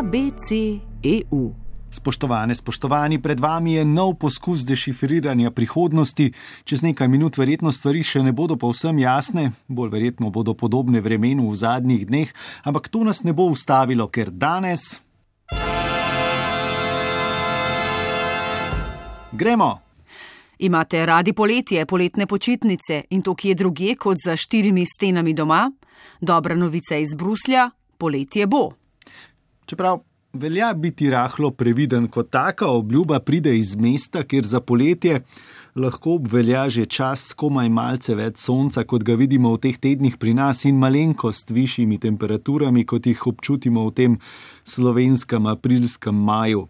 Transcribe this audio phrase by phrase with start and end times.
[0.00, 1.54] ABC.eu.
[1.90, 6.32] Spoštovane, spoštovani, pred vami je nov poskus dešifriranja prihodnosti.
[6.64, 11.50] Čez nekaj minut verjetno stvari še ne bodo povsem jasne, bolj verjetno bodo podobne vremenu
[11.52, 12.32] v zadnjih dneh,
[12.64, 14.96] ampak to nas ne bo ustavilo, ker danes.
[19.36, 19.70] Gremo!
[20.64, 25.68] Imate radi poletje, poletne počitnice in to, ki je druge kot za štirimi stenami doma?
[26.24, 27.68] Dobra novica iz Bruslja:
[28.00, 28.79] poletje bo.
[29.70, 30.00] Čeprav
[30.32, 35.20] velja biti rahlo previden, ko taka obljuba pride iz mesta, kjer za poletje
[35.76, 40.34] lahko obvelja že čas komaj malce več sonca, kot ga vidimo v teh tednih pri
[40.34, 44.18] nas in malenkost višjimi temperaturami, kot jih občutimo v tem
[44.64, 46.66] slovenskem aprilskem maju.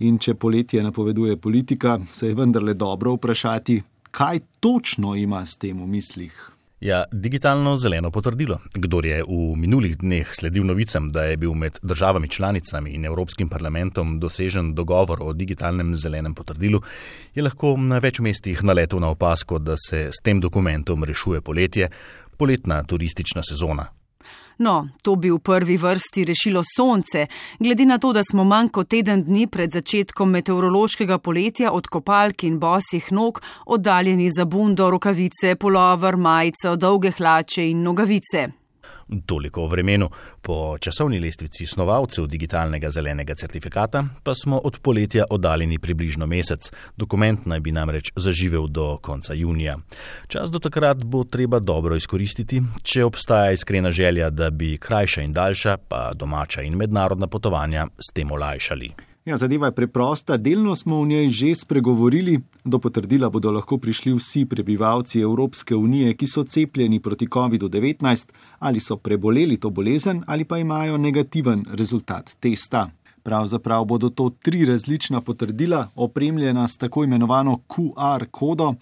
[0.00, 5.78] In če poletje napoveduje politika, se je vendarle dobro vprašati, kaj točno ima s tem
[5.78, 6.50] v mislih.
[6.80, 8.56] Ja, digitalno zeleno potrdilo.
[8.72, 13.48] Kdor je v minulih dneh sledil novicam, da je bil med državami članicami in Evropskim
[13.48, 16.80] parlamentom dosežen dogovor o digitalnem zelenem potrdilu,
[17.34, 21.90] je lahko na več mestih naletel na opasko, da se s tem dokumentom rešuje poletje,
[22.36, 23.90] poletna turistična sezona.
[24.60, 27.26] No, to bi v prvi vrsti rešilo sonce,
[27.58, 32.44] glede na to, da smo manj kot teden dni pred začetkom meteorološkega poletja od kopalk
[32.44, 38.59] in bosih nog oddaljeni za bundo, rokavice, polover, majico, dolge hlače in nogavice.
[39.26, 40.10] Toliko o vremenu.
[40.42, 46.70] Po časovni lestvici snovalcev digitalnega zelenega certifikata pa smo od poletja oddaljeni približno mesec.
[46.96, 49.78] Dokument naj bi namreč zaživel do konca junija.
[50.28, 55.32] Čas do takrat bo treba dobro izkoristiti, če obstaja iskrena želja, da bi krajša in
[55.32, 59.09] daljša, pa domača in mednarodna potovanja s tem olajšali.
[59.24, 64.14] Ja, zadeva je preprosta, delno smo v njej že spregovorili, do potrdila bodo lahko prišli
[64.16, 70.44] vsi prebivalci Evropske unije, ki so cepljeni proti COVID-19 ali so preboleli to bolezen ali
[70.44, 72.88] pa imajo negativen rezultat testa.
[73.22, 78.74] Pravzaprav bodo to tri različna potrdila, opremljena s tako imenovano QR kodo,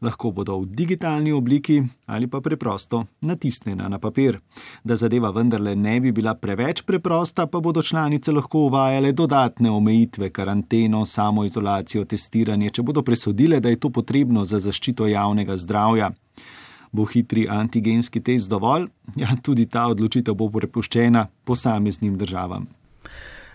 [0.00, 4.40] lahko bodo v digitalni obliki ali pa preprosto natisnjena na papir.
[4.84, 10.30] Da zadeva vendarle ne bi bila preveč preprosta, pa bodo članice lahko uvajale dodatne omejitve,
[10.30, 16.10] karanteno, samoizolacijo, testiranje, če bodo presodile, da je to potrebno za zaščito javnega zdravja.
[16.92, 18.88] Bo hitri antigenski test dovolj?
[19.16, 22.66] Ja, tudi ta odločitev bo prepuščena posameznim državam.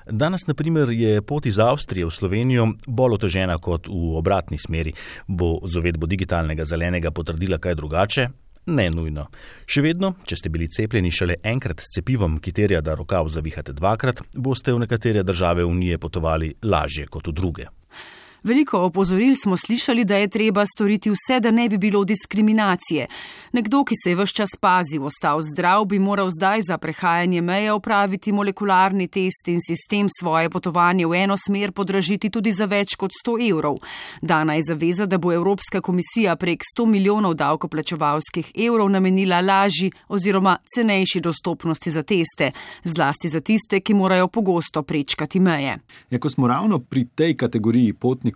[0.06, 4.94] Danes, na primer, je pot iz Avstrije v Slovenijo bolj otežena kot v obratni smeri.
[5.28, 8.28] Bo z uvedbo digitalnega zelenega potrdila kaj drugače?
[8.66, 9.28] Ne nujno.
[9.66, 13.74] Še vedno, če ste bili cepljeni šele enkrat s cepivom, ki terja, da rokav zavihate
[13.78, 17.68] dvakrat, boste v nekatere države Unije potovali lažje kot v druge.
[18.46, 23.08] Veliko opozoril smo slišali, da je treba storiti vse, da ne bi bilo diskriminacije.
[23.52, 27.72] Nekdo, ki se je vse čas pazil, ostal zdrav, bi moral zdaj za prehajanje meje
[27.74, 33.12] opraviti molekularni test in sistem svoje potovanje v eno smer podražiti tudi za več kot
[33.26, 33.80] 100 evrov.
[34.22, 40.58] Dana je zaveza, da bo Evropska komisija prek 100 milijonov davkoplačevalskih evrov namenila lažji oziroma
[40.76, 42.52] cenejši dostopnosti za teste,
[42.84, 45.78] zlasti za tiste, ki morajo pogosto prečkati meje.
[46.10, 46.30] Ja, ko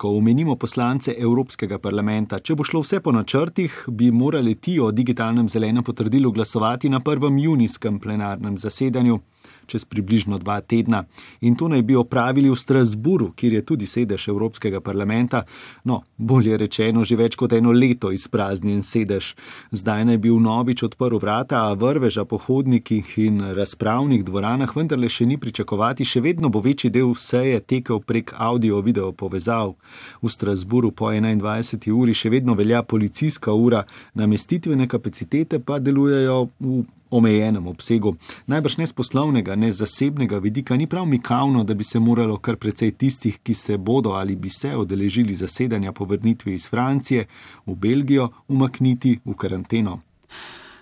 [0.08, 2.40] omenimo poslance Evropskega parlamenta.
[2.40, 7.00] Če bo šlo vse po načrtih, bi morali ti o digitalnem zelenem potrdilu glasovati na
[7.00, 9.20] prvem junijskem plenarnem zasedanju
[9.70, 11.04] čez približno dva tedna.
[11.46, 15.44] In to naj bi opravili v Strasburu, kjer je tudi sedež Evropskega parlamenta.
[15.86, 19.36] No, bolje rečeno, že več kot eno leto izpraznjen sedež.
[19.72, 25.10] Zdaj naj bi v novič odprl vrata, a vrveža po hodnikih in razpravnih dvoranah vendarle
[25.10, 29.76] še ni pričakovati, še vedno bo večji del seje tekel prek audio-video povezav.
[30.24, 31.92] V Strasburu po 21.
[31.94, 38.16] uri še vedno velja policijska ura, namestitvene kapacitete pa delujejo v omejenem obsegu.
[38.48, 42.56] Najbrž ne z poslovnega, ne zasebnega vidika ni prav mikavno, da bi se moralo kar
[42.56, 47.26] precej tistih, ki se bodo ali bi se odeležili zasedanja po vrnitvi iz Francije
[47.66, 50.00] v Belgijo, umakniti v karanteno.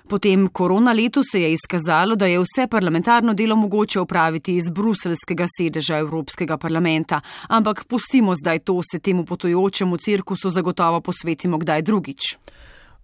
[0.08, 5.46] Potem korona letu se je izkazalo, da je vse parlamentarno delo mogoče opraviti iz bruselskega
[5.58, 7.20] sedeža Evropskega parlamenta,
[7.50, 12.38] ampak pustimo zdaj to, se temu potojočemu cirkusu zagotovo posvetimo kdaj drugič.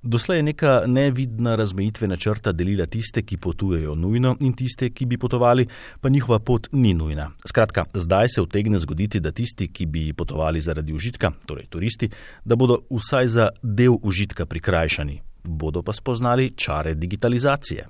[0.03, 5.17] Doslej je neka nevidna razmejitvena črta delila tiste, ki potujejo nujno in tiste, ki bi
[5.17, 5.67] potovali,
[6.01, 7.31] pa njihova pot ni nujna.
[7.47, 12.09] Skratka, zdaj se utegne zgoditi, da tisti, ki bi potovali zaradi užitka, torej turisti,
[12.45, 17.87] da bodo vsaj za del užitka prikrajšani, bodo pa spoznali čare digitalizacije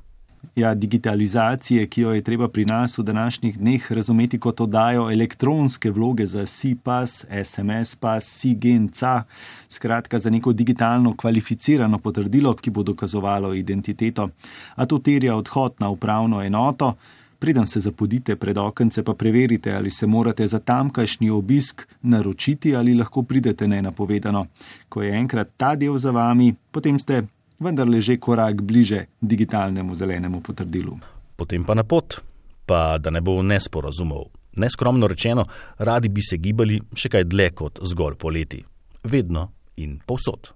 [0.56, 5.92] ja, digitalizacije, ki jo je treba pri nas v današnjih dneh razumeti kot oddajo elektronske
[5.92, 9.24] vloge za SIPAS, SMS, PAS, SIGENCA,
[9.69, 14.30] skratka za neko digitalno kvalificirano potrdilo, ki bo dokazovalo identiteto.
[14.75, 16.95] A to terja odhod na upravno enoto.
[17.44, 22.94] preden se zapodite pred okence, pa preverite, ali se morate za tamkajšnji obisk naročiti ali
[22.94, 24.45] lahko pridete nenapovedano.
[24.90, 27.24] Ko je enkrat ta del za vami, potem ste
[27.63, 31.00] vendarle že korak bliže digitalnemu zelenemu potrdilu.
[31.36, 32.21] Potem pa na pot,
[32.65, 34.30] pa da ne bo nesporazumov.
[34.57, 35.45] Neskromno rečeno,
[35.77, 38.62] radi bi se gibali še kaj dlje kot zgolj poleti.
[39.04, 39.50] Vedno
[39.81, 40.54] in povsod.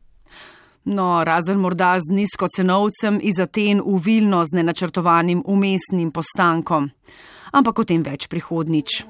[0.87, 6.87] No, razen morda z nizkocenovcem iz Aten v Vilno z nenačrtovanim umestnim postankom.
[7.51, 9.03] Ampak o tem več prihodnič.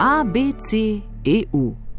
[0.00, 1.89] ABC EU